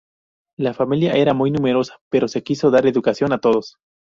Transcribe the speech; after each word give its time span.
La 0.57 0.73
familia 0.73 1.13
era 1.13 1.35
muy 1.35 1.51
numerosa, 1.51 1.99
pero 2.09 2.27
se 2.27 2.41
quiso 2.41 2.71
dar 2.71 2.87
educación 2.87 3.33
a 3.33 3.37
todos. 3.39 3.77